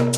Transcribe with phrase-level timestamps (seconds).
[0.00, 0.16] Slap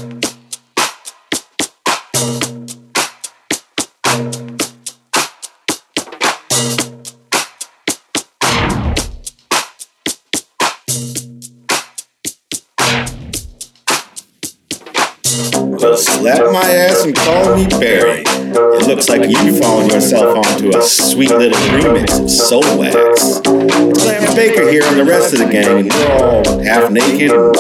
[16.52, 18.22] my ass and call me Barry.
[18.22, 23.40] It looks like you've fallen yourself onto a sweet little remix of Soul Wax.
[23.40, 27.56] Clam Baker here and the rest of the gang, and we're all half naked and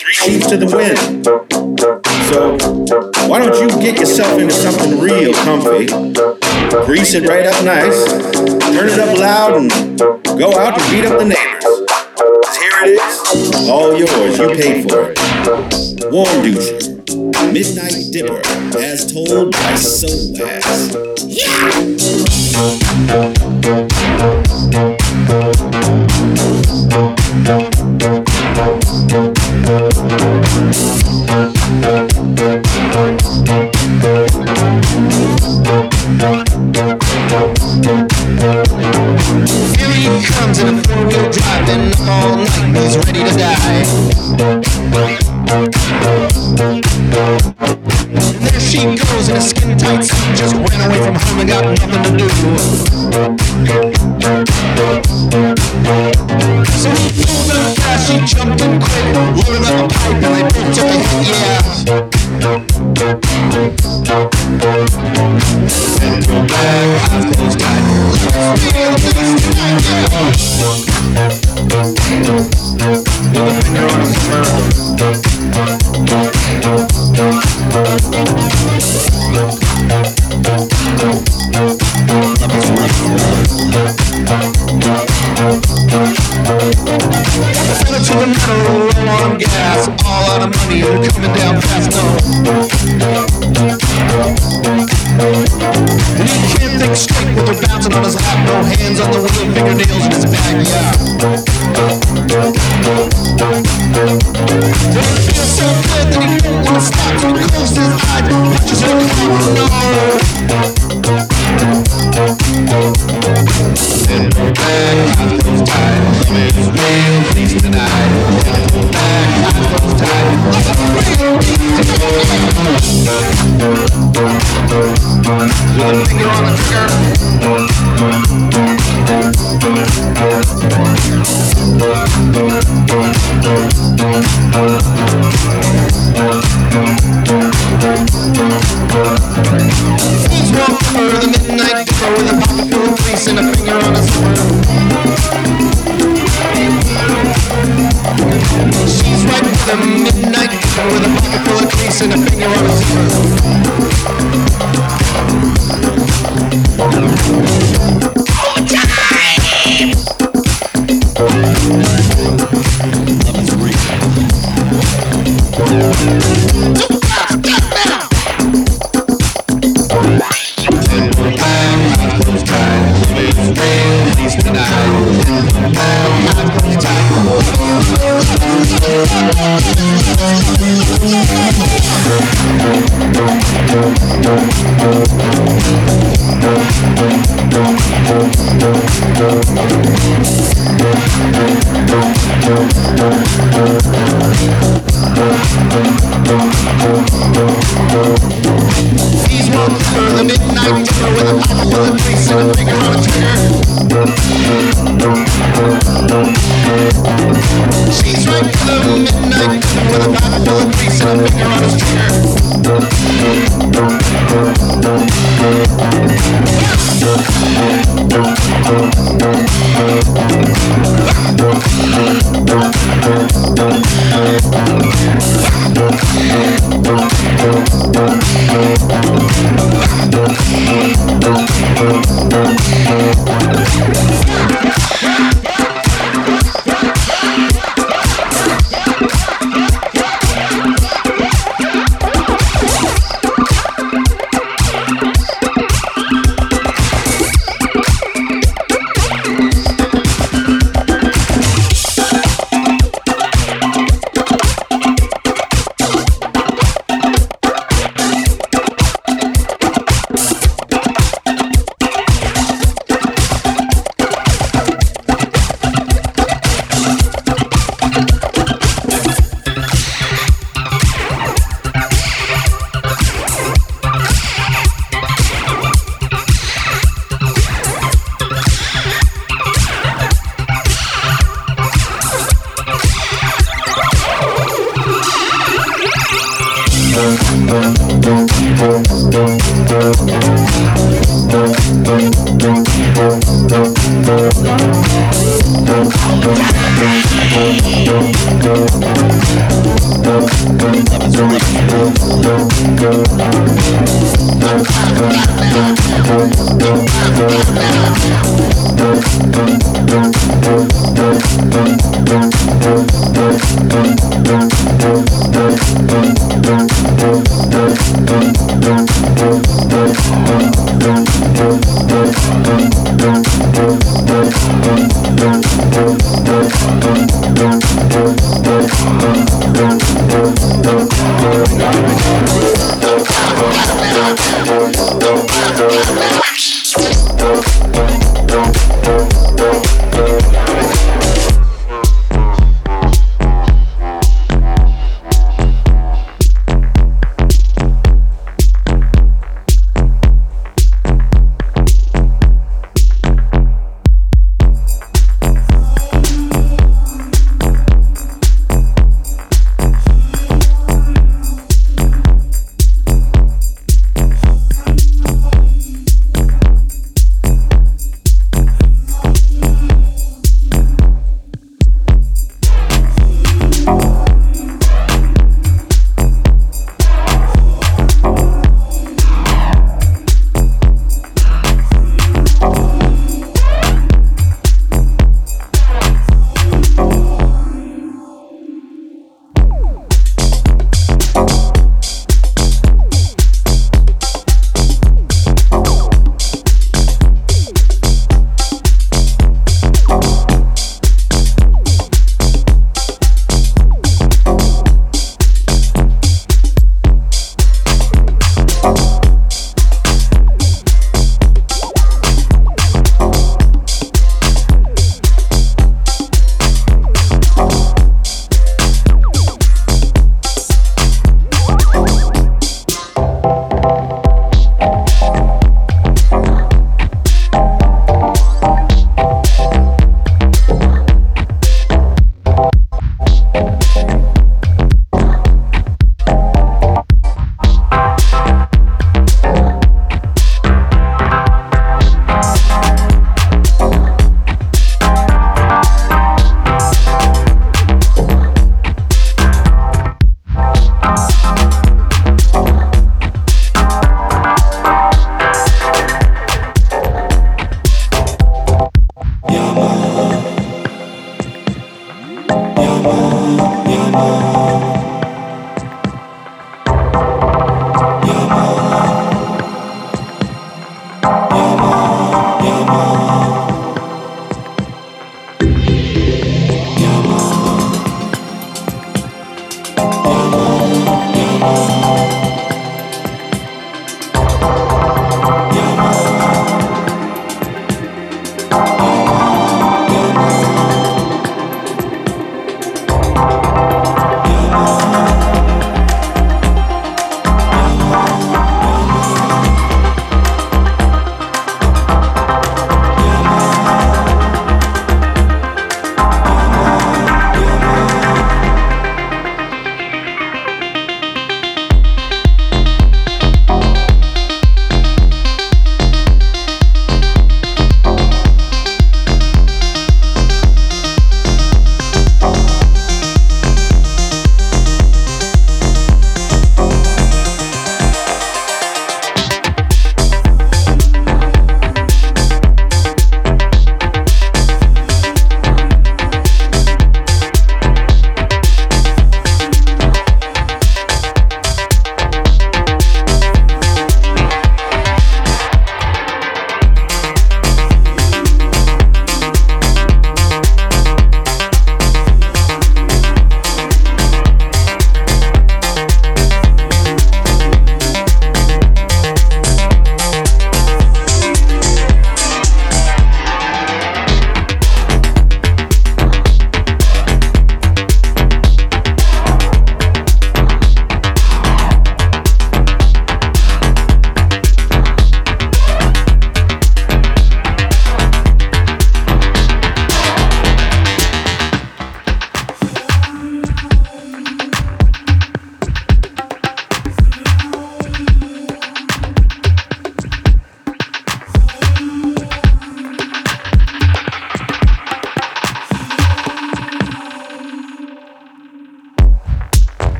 [0.00, 1.49] three sheets to the wind.
[2.30, 2.56] So
[3.26, 5.86] why don't you get yourself into something real comfy?
[6.86, 9.68] Grease it right up nice, turn it up loud, and
[10.38, 11.64] go out and beat up the neighbors.
[12.56, 14.38] Here it is, all yours.
[14.38, 15.18] You paid for it.
[16.12, 16.70] Warm douche,
[17.52, 18.40] Midnight Dipper,
[18.78, 20.94] as told by SOAS.
[27.66, 28.19] Yeah!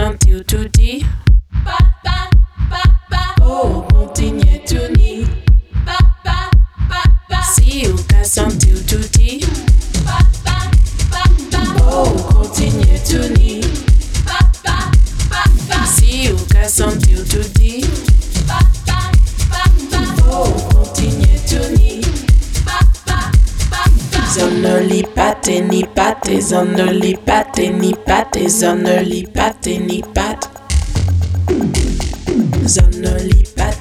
[0.00, 1.04] sent you to the.
[1.62, 1.99] Bye.
[26.52, 30.40] only pat, any pat is only pat, any pat.
[32.74, 33.79] Zonoli pat.